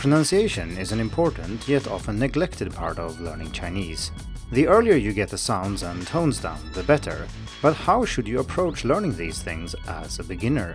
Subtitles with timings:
[0.00, 4.12] Pronunciation is an important yet often neglected part of learning Chinese.
[4.50, 7.28] The earlier you get the sounds and tones down, the better.
[7.60, 10.74] But how should you approach learning these things as a beginner?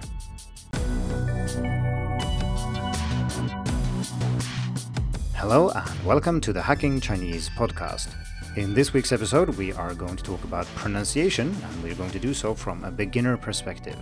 [5.34, 8.14] Hello and welcome to the Hacking Chinese podcast.
[8.58, 12.20] In this week's episode, we are going to talk about pronunciation, and we're going to
[12.20, 13.98] do so from a beginner perspective.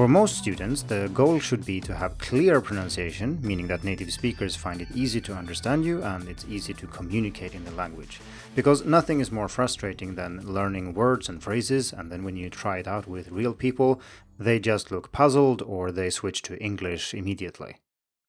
[0.00, 4.56] For most students, the goal should be to have clear pronunciation, meaning that native speakers
[4.56, 8.18] find it easy to understand you and it's easy to communicate in the language.
[8.56, 12.78] Because nothing is more frustrating than learning words and phrases, and then when you try
[12.78, 14.00] it out with real people,
[14.38, 17.76] they just look puzzled or they switch to English immediately.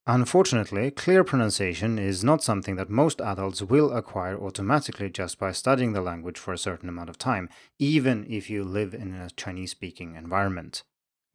[0.05, 5.93] Unfortunately, clear pronunciation is not something that most adults will acquire automatically just by studying
[5.93, 7.47] the language for a certain amount of time,
[7.79, 10.83] even if you live in a Chinese speaking environment.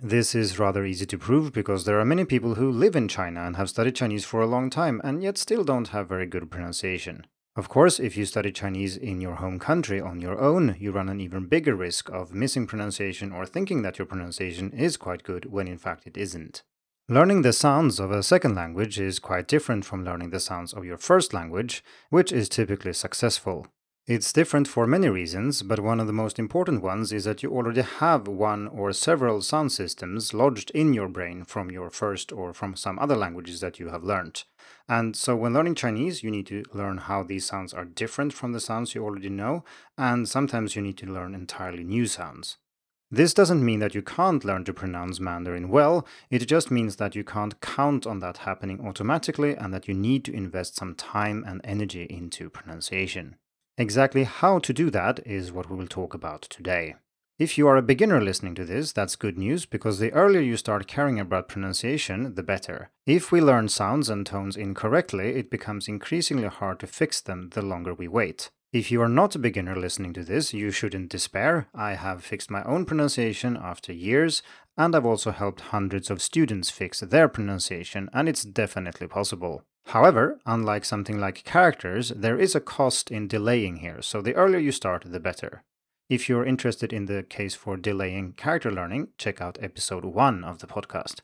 [0.03, 3.47] This is rather easy to prove because there are many people who live in China
[3.47, 6.51] and have studied Chinese for a long time and yet still don't have very good
[6.51, 7.27] pronunciation.
[7.57, 11.09] Of course, if you study Chinese in your home country on your own, you run
[11.09, 15.47] an even bigger risk of missing pronunciation or thinking that your pronunciation is quite good
[15.47, 16.63] when in fact it isn't.
[17.09, 20.85] Learning the sounds of a second language is quite different from learning the sounds of
[20.85, 23.67] your first language, which is typically successful.
[24.09, 27.51] It's different for many reasons, but one of the most important ones is that you
[27.51, 32.55] already have one or several sound systems lodged in your brain from your first or
[32.55, 34.45] from some other languages that you have learned.
[34.89, 38.53] And so when learning Chinese, you need to learn how these sounds are different from
[38.53, 39.65] the sounds you already know,
[39.99, 42.59] and sometimes you need to learn entirely new sounds.
[43.11, 47.17] This doesn't mean that you can't learn to pronounce Mandarin well, it just means that
[47.17, 51.43] you can't count on that happening automatically and that you need to invest some time
[51.45, 53.35] and energy into pronunciation.
[53.79, 56.95] Exactly how to do that is what we will talk about today.
[57.39, 60.57] If you are a beginner listening to this, that's good news because the earlier you
[60.57, 62.91] start caring about pronunciation, the better.
[63.05, 67.61] If we learn sounds and tones incorrectly, it becomes increasingly hard to fix them the
[67.61, 68.49] longer we wait.
[68.73, 71.69] If you are not a beginner listening to this, you shouldn't despair.
[71.75, 74.43] I have fixed my own pronunciation after years,
[74.79, 79.65] and I've also helped hundreds of students fix their pronunciation, and it's definitely possible.
[79.91, 84.59] However, unlike something like characters, there is a cost in delaying here, so the earlier
[84.59, 85.63] you start, the better.
[86.09, 90.59] If you're interested in the case for delaying character learning, check out episode 1 of
[90.59, 91.21] the podcast.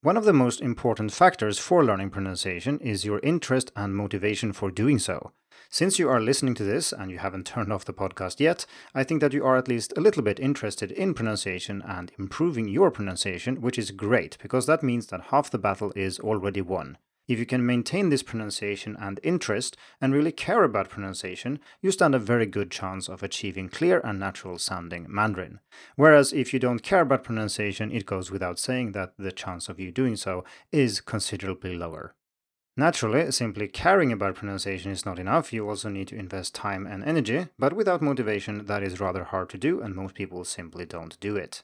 [0.00, 4.70] One of the most important factors for learning pronunciation is your interest and motivation for
[4.70, 5.32] doing so.
[5.68, 8.64] Since you are listening to this and you haven't turned off the podcast yet,
[8.94, 12.68] I think that you are at least a little bit interested in pronunciation and improving
[12.68, 16.96] your pronunciation, which is great because that means that half the battle is already won.
[17.28, 22.14] If you can maintain this pronunciation and interest and really care about pronunciation, you stand
[22.14, 25.60] a very good chance of achieving clear and natural sounding Mandarin.
[25.96, 29.78] Whereas if you don't care about pronunciation, it goes without saying that the chance of
[29.78, 32.14] you doing so is considerably lower.
[32.76, 37.04] Naturally, simply caring about pronunciation is not enough, you also need to invest time and
[37.04, 41.20] energy, but without motivation, that is rather hard to do, and most people simply don't
[41.20, 41.62] do it.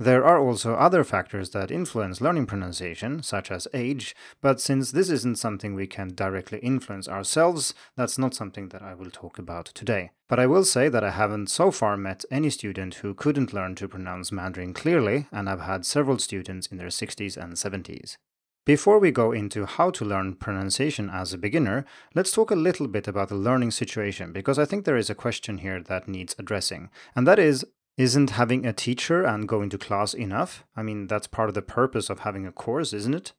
[0.00, 5.10] There are also other factors that influence learning pronunciation, such as age, but since this
[5.10, 9.66] isn't something we can directly influence ourselves, that's not something that I will talk about
[9.66, 10.10] today.
[10.28, 13.74] But I will say that I haven't so far met any student who couldn't learn
[13.74, 18.18] to pronounce Mandarin clearly, and I've had several students in their 60s and 70s.
[18.68, 22.86] Before we go into how to learn pronunciation as a beginner, let's talk a little
[22.86, 26.36] bit about the learning situation because I think there is a question here that needs
[26.38, 26.90] addressing.
[27.16, 27.64] And that is
[27.98, 30.64] isn't having a teacher and going to class enough?
[30.76, 33.32] I mean, that's part of the purpose of having a course, isn't it?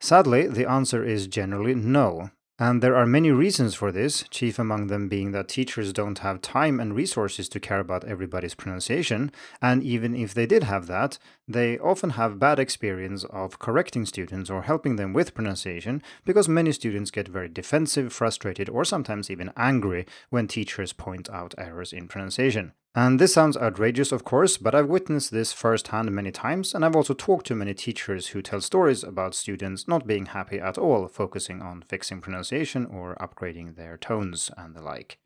[0.00, 2.30] Sadly, the answer is generally no.
[2.60, 6.40] And there are many reasons for this, chief among them being that teachers don't have
[6.40, 9.30] time and resources to care about everybody's pronunciation,
[9.62, 14.50] and even if they did have that, they often have bad experience of correcting students
[14.50, 19.52] or helping them with pronunciation because many students get very defensive, frustrated, or sometimes even
[19.56, 22.72] angry when teachers point out errors in pronunciation.
[22.94, 26.96] And this sounds outrageous, of course, but I've witnessed this firsthand many times, and I've
[26.96, 31.06] also talked to many teachers who tell stories about students not being happy at all,
[31.06, 35.18] focusing on fixing pronunciation or upgrading their tones and the like.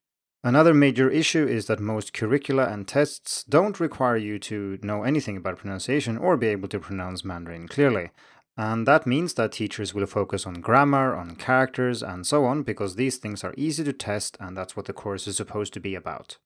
[0.45, 5.37] Another major issue is that most curricula and tests don't require you to know anything
[5.37, 8.11] about pronunciation or be able to pronounce Mandarin clearly.
[8.57, 12.97] And that means that teachers will focus on grammar, on characters, and so on, because
[12.97, 15.95] these things are easy to test and that's what the course is supposed to be
[15.95, 16.39] about.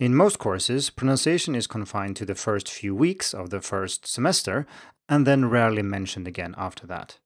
[0.00, 4.66] In most courses, pronunciation is confined to the first few weeks of the first semester
[5.10, 7.18] and then rarely mentioned again after that.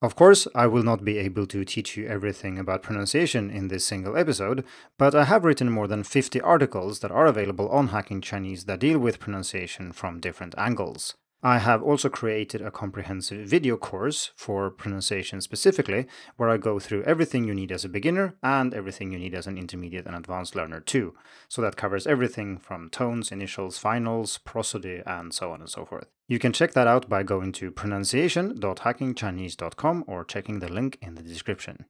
[0.00, 3.84] Of course, I will not be able to teach you everything about pronunciation in this
[3.84, 4.64] single episode,
[4.96, 8.80] but I have written more than 50 articles that are available on Hacking Chinese that
[8.80, 11.14] deal with pronunciation from different angles.
[11.40, 17.04] I have also created a comprehensive video course for pronunciation specifically, where I go through
[17.04, 20.56] everything you need as a beginner and everything you need as an intermediate and advanced
[20.56, 21.14] learner too.
[21.48, 26.08] So that covers everything from tones, initials, finals, prosody, and so on and so forth.
[26.26, 31.22] You can check that out by going to pronunciation.hackingchinese.com or checking the link in the
[31.22, 31.84] description.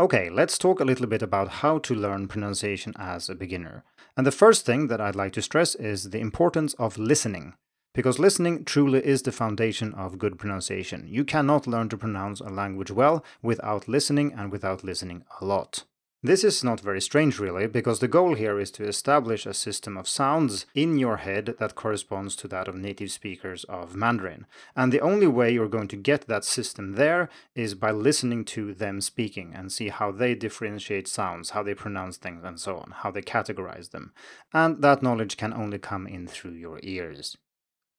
[0.00, 3.84] Okay, let's talk a little bit about how to learn pronunciation as a beginner.
[4.16, 7.54] And the first thing that I'd like to stress is the importance of listening
[7.96, 11.06] because listening truly is the foundation of good pronunciation.
[11.08, 15.84] You cannot learn to pronounce a language well without listening and without listening a lot.
[16.22, 19.96] This is not very strange, really, because the goal here is to establish a system
[19.96, 24.44] of sounds in your head that corresponds to that of native speakers of Mandarin.
[24.74, 28.74] And the only way you're going to get that system there is by listening to
[28.74, 32.90] them speaking and see how they differentiate sounds, how they pronounce things, and so on,
[32.90, 34.12] how they categorize them.
[34.52, 37.38] And that knowledge can only come in through your ears.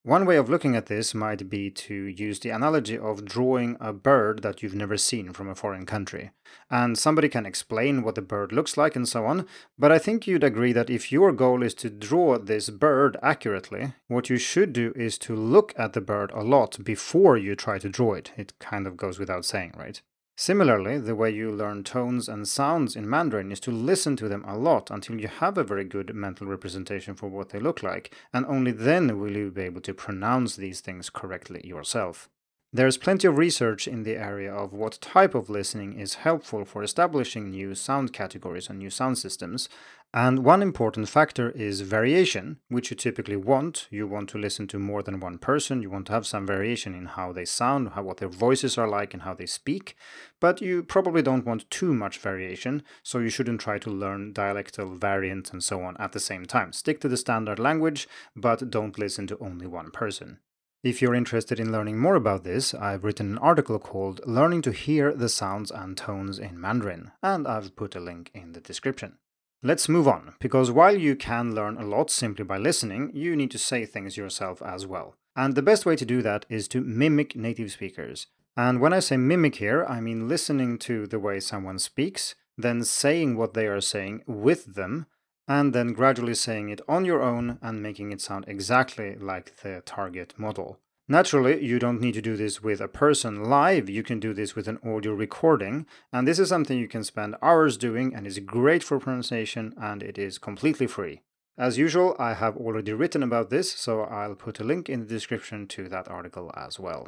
[0.07, 3.91] One way of looking at this might be to use the analogy of drawing a
[3.91, 6.31] bird that you've never seen from a foreign country.
[6.71, 9.45] And somebody can explain what the bird looks like and so on,
[9.77, 13.95] but I think you'd agree that if your goal is to draw this bird accurately,
[14.07, 17.77] what you should do is to look at the bird a lot before you try
[17.77, 18.31] to draw it.
[18.37, 20.01] It kind of goes without saying, right?
[20.39, 24.45] Similarly, the way you learn tones and sounds in Mandarin is to listen to them
[24.45, 28.13] a lot until you have a very good mental representation for what they look like,
[28.31, 32.29] and only then will you be able to pronounce these things correctly yourself.
[32.73, 36.83] There's plenty of research in the area of what type of listening is helpful for
[36.83, 39.69] establishing new sound categories and new sound systems.
[40.13, 43.87] And one important factor is variation, which you typically want.
[43.89, 46.93] You want to listen to more than one person, you want to have some variation
[46.93, 49.95] in how they sound, how what their voices are like and how they speak.
[50.41, 54.99] But you probably don't want too much variation, so you shouldn't try to learn dialectal
[54.99, 56.73] variants and so on at the same time.
[56.73, 60.39] Stick to the standard language, but don't listen to only one person.
[60.83, 64.71] If you're interested in learning more about this, I've written an article called Learning to
[64.71, 69.17] Hear the Sounds and Tones in Mandarin, and I've put a link in the description.
[69.63, 73.49] Let's move on, because while you can learn a lot simply by listening, you need
[73.51, 75.15] to say things yourself as well.
[75.35, 78.27] And the best way to do that is to mimic native speakers.
[78.55, 82.83] And when I say mimic here, I mean listening to the way someone speaks, then
[82.83, 85.07] saying what they are saying with them,
[85.47, 89.81] and then gradually saying it on your own and making it sound exactly like the
[89.85, 90.79] target model.
[91.09, 94.55] Naturally, you don't need to do this with a person live, you can do this
[94.55, 98.39] with an audio recording, and this is something you can spend hours doing and is
[98.39, 101.21] great for pronunciation and it is completely free.
[101.57, 105.05] As usual, I have already written about this, so I'll put a link in the
[105.05, 107.07] description to that article as well.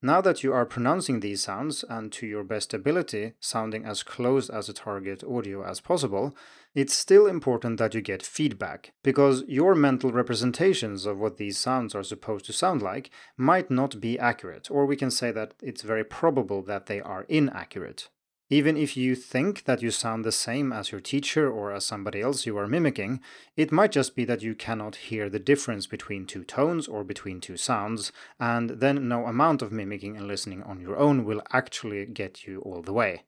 [0.00, 4.48] Now that you are pronouncing these sounds and to your best ability, sounding as close
[4.48, 6.36] as a target audio as possible,
[6.72, 11.96] it's still important that you get feedback, because your mental representations of what these sounds
[11.96, 15.82] are supposed to sound like might not be accurate, or we can say that it's
[15.82, 18.08] very probable that they are inaccurate.
[18.50, 22.22] Even if you think that you sound the same as your teacher or as somebody
[22.22, 23.20] else you are mimicking,
[23.56, 27.40] it might just be that you cannot hear the difference between two tones or between
[27.42, 28.10] two sounds,
[28.40, 32.60] and then no amount of mimicking and listening on your own will actually get you
[32.60, 33.24] all the way.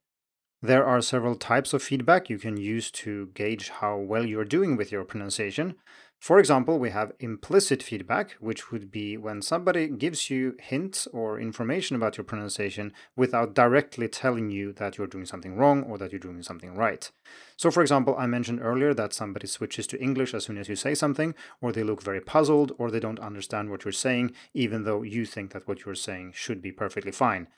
[0.63, 4.77] There are several types of feedback you can use to gauge how well you're doing
[4.77, 5.77] with your pronunciation.
[6.21, 11.41] For example, we have implicit feedback, which would be when somebody gives you hints or
[11.41, 16.13] information about your pronunciation without directly telling you that you're doing something wrong or that
[16.13, 17.11] you're doing something right.
[17.57, 20.77] So, for example, I mentioned earlier that somebody switches to English as soon as you
[20.77, 24.85] say something, or they look very puzzled, or they don't understand what you're saying, even
[24.85, 27.49] though you think that what you're saying should be perfectly fine.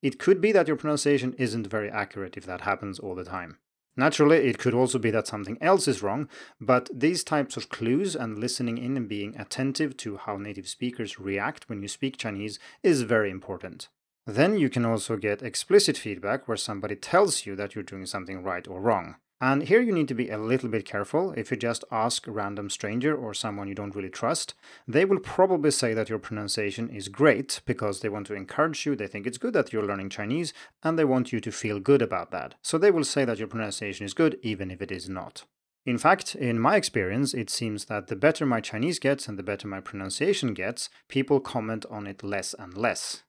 [0.00, 3.58] It could be that your pronunciation isn't very accurate if that happens all the time.
[3.96, 6.28] Naturally, it could also be that something else is wrong,
[6.60, 11.20] but these types of clues and listening in and being attentive to how native speakers
[11.20, 13.88] react when you speak Chinese is very important.
[14.26, 18.42] Then you can also get explicit feedback where somebody tells you that you're doing something
[18.42, 19.16] right or wrong.
[19.42, 21.32] And here you need to be a little bit careful.
[21.32, 24.54] If you just ask a random stranger or someone you don't really trust,
[24.86, 28.94] they will probably say that your pronunciation is great because they want to encourage you,
[28.94, 32.02] they think it's good that you're learning Chinese, and they want you to feel good
[32.02, 32.54] about that.
[32.62, 35.42] So they will say that your pronunciation is good even if it is not.
[35.84, 39.42] In fact, in my experience, it seems that the better my Chinese gets and the
[39.42, 43.24] better my pronunciation gets, people comment on it less and less.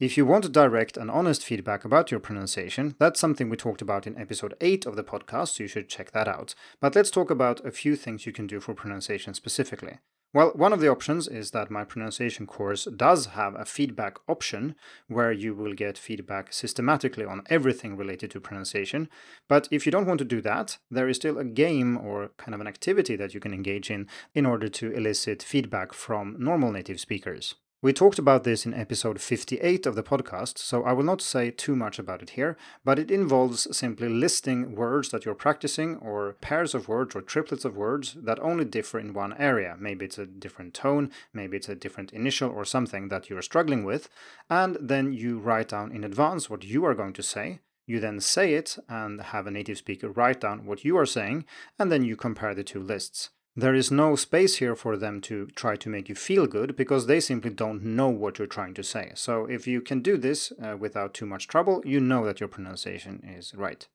[0.00, 4.06] If you want direct and honest feedback about your pronunciation, that's something we talked about
[4.06, 6.54] in episode 8 of the podcast, so you should check that out.
[6.80, 9.98] But let's talk about a few things you can do for pronunciation specifically.
[10.32, 14.74] Well, one of the options is that my pronunciation course does have a feedback option
[15.06, 19.10] where you will get feedback systematically on everything related to pronunciation.
[19.48, 22.54] But if you don't want to do that, there is still a game or kind
[22.54, 26.72] of an activity that you can engage in in order to elicit feedback from normal
[26.72, 27.56] native speakers.
[27.82, 31.50] We talked about this in episode 58 of the podcast, so I will not say
[31.50, 36.34] too much about it here, but it involves simply listing words that you're practicing or
[36.42, 39.78] pairs of words or triplets of words that only differ in one area.
[39.80, 43.86] Maybe it's a different tone, maybe it's a different initial or something that you're struggling
[43.86, 44.10] with,
[44.50, 47.60] and then you write down in advance what you are going to say.
[47.86, 51.46] You then say it and have a native speaker write down what you are saying,
[51.78, 53.30] and then you compare the two lists.
[53.56, 57.06] There is no space here for them to try to make you feel good because
[57.06, 59.12] they simply don't know what you're trying to say.
[59.14, 62.48] So if you can do this uh, without too much trouble, you know that your
[62.48, 63.88] pronunciation is right.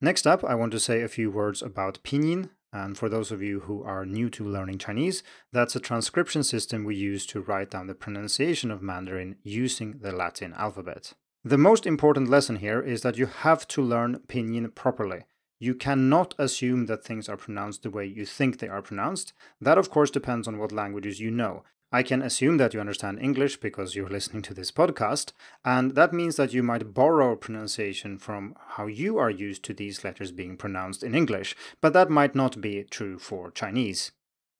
[0.00, 2.50] Next up, I want to say a few words about pinyin.
[2.72, 6.84] And for those of you who are new to learning Chinese, that's a transcription system
[6.84, 11.12] we use to write down the pronunciation of Mandarin using the Latin alphabet.
[11.44, 15.24] The most important lesson here is that you have to learn pinyin properly.
[15.62, 19.32] You cannot assume that things are pronounced the way you think they are pronounced.
[19.60, 21.62] That, of course, depends on what languages you know.
[21.92, 25.30] I can assume that you understand English because you're listening to this podcast,
[25.64, 30.02] and that means that you might borrow pronunciation from how you are used to these
[30.02, 34.10] letters being pronounced in English, but that might not be true for Chinese.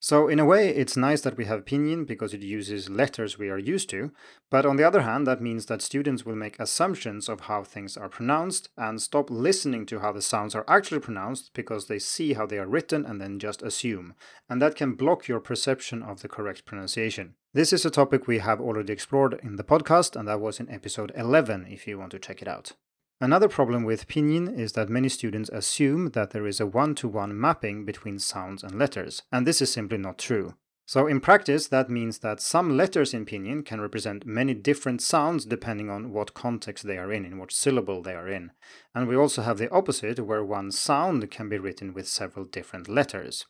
[0.05, 3.49] So, in a way, it's nice that we have pinyin because it uses letters we
[3.51, 4.11] are used to,
[4.51, 7.97] but on the other hand, that means that students will make assumptions of how things
[7.97, 12.33] are pronounced and stop listening to how the sounds are actually pronounced because they see
[12.33, 14.15] how they are written and then just assume.
[14.51, 17.37] And that can block your perception of the correct pronunciation.
[17.55, 20.69] This is a topic we have already explored in the podcast, and that was in
[20.69, 22.73] episode 11 if you want to check it out.
[23.21, 27.09] Another problem with pinyin is that many students assume that there is a one to
[27.09, 30.55] one mapping between sounds and letters, and this is simply not true.
[30.87, 35.47] So, in practice, that means that some letters in pinyin can represent many different sounds
[35.47, 38.51] depending on what context they are in, in what syllable they are in.
[38.95, 42.89] And we also have the opposite, where one sound can be written with several different
[42.89, 43.47] letters.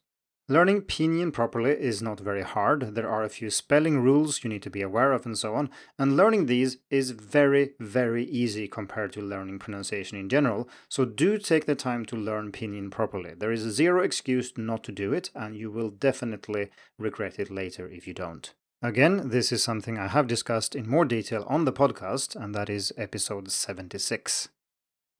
[0.53, 2.95] Learning pinyin properly is not very hard.
[2.95, 5.71] There are a few spelling rules you need to be aware of and so on,
[5.99, 11.39] and learning these is very, very easy compared to learning pronunciation in general, so do
[11.39, 13.33] take the time to learn pinyin properly.
[13.33, 16.69] There is zero excuse not to do it, and you will definitely
[16.99, 18.53] regret it later if you don't.
[18.83, 22.69] Again, this is something I have discussed in more detail on the podcast, and that
[22.69, 24.51] is episode 76.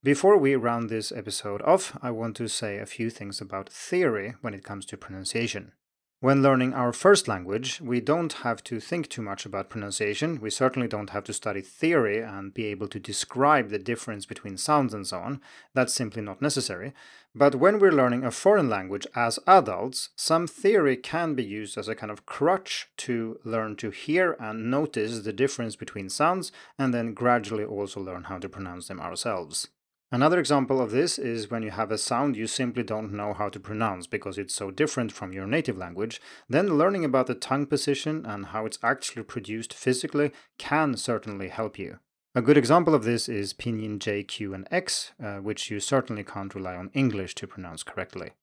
[0.03, 4.33] Before we round this episode off, I want to say a few things about theory
[4.41, 5.71] when it comes to pronunciation.
[6.19, 10.41] When learning our first language, we don't have to think too much about pronunciation.
[10.41, 14.57] We certainly don't have to study theory and be able to describe the difference between
[14.57, 15.39] sounds and so on.
[15.73, 16.93] That's simply not necessary.
[17.33, 21.87] But when we're learning a foreign language as adults, some theory can be used as
[21.87, 26.93] a kind of crutch to learn to hear and notice the difference between sounds and
[26.93, 29.69] then gradually also learn how to pronounce them ourselves.
[30.13, 33.49] Another example of this is when you have a sound you simply don't know how
[33.49, 37.65] to pronounce because it's so different from your native language, then learning about the tongue
[37.65, 41.97] position and how it's actually produced physically can certainly help you.
[42.35, 46.23] A good example of this is pinyin J, Q, and X, uh, which you certainly
[46.23, 48.33] can't rely on English to pronounce correctly.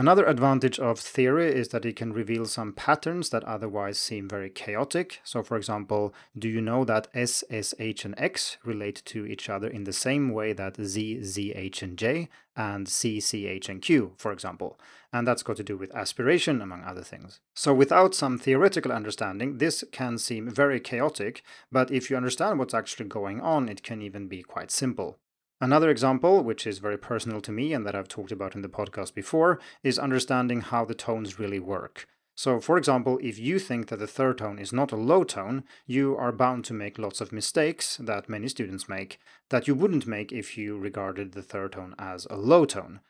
[0.00, 4.48] Another advantage of theory is that it can reveal some patterns that otherwise seem very
[4.48, 5.20] chaotic.
[5.24, 9.50] So, for example, do you know that S, S, H, and X relate to each
[9.50, 13.68] other in the same way that Z, Z, H, and J, and C, C, H,
[13.68, 14.80] and Q, for example?
[15.12, 17.40] And that's got to do with aspiration, among other things.
[17.54, 22.72] So, without some theoretical understanding, this can seem very chaotic, but if you understand what's
[22.72, 25.18] actually going on, it can even be quite simple.
[25.60, 28.68] Another example, which is very personal to me and that I've talked about in the
[28.68, 32.06] podcast before, is understanding how the tones really work.
[32.34, 35.64] So, for example, if you think that the third tone is not a low tone,
[35.86, 40.06] you are bound to make lots of mistakes that many students make that you wouldn't
[40.06, 43.00] make if you regarded the third tone as a low tone.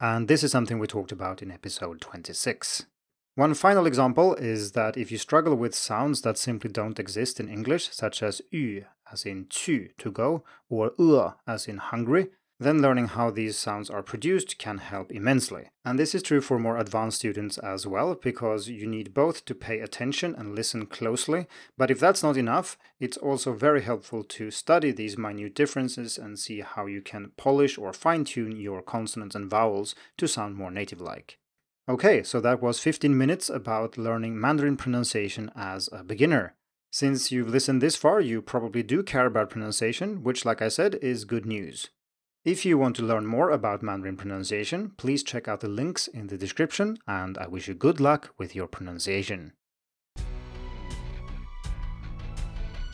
[0.00, 2.86] And this is something we talked about in episode 26.
[3.34, 7.50] One final example is that if you struggle with sounds that simply don't exist in
[7.50, 12.28] English, such as ü as in chu, to go, or ua as in hungry,
[12.60, 15.70] then learning how these sounds are produced can help immensely.
[15.82, 19.54] And this is true for more advanced students as well, because you need both to
[19.54, 21.46] pay attention and listen closely.
[21.78, 26.38] But if that's not enough, it's also very helpful to study these minute differences and
[26.38, 30.70] see how you can polish or fine tune your consonants and vowels to sound more
[30.70, 31.38] native like.
[31.88, 36.54] Okay, so that was 15 minutes about learning Mandarin pronunciation as a beginner.
[36.92, 40.96] Since you've listened this far, you probably do care about pronunciation, which, like I said,
[40.96, 41.88] is good news.
[42.44, 46.26] If you want to learn more about Mandarin pronunciation, please check out the links in
[46.26, 49.52] the description, and I wish you good luck with your pronunciation.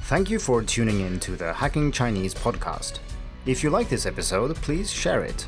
[0.02, 2.98] Thank you for tuning in to the Hacking Chinese podcast.
[3.46, 5.46] If you like this episode, please share it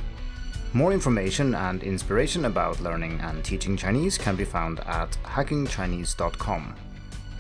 [0.75, 6.75] more information and inspiration about learning and teaching Chinese can be found at hackingchinese.com.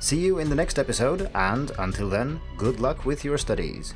[0.00, 3.94] See you in the next episode, and until then, good luck with your studies.